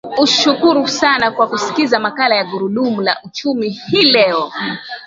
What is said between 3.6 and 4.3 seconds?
hii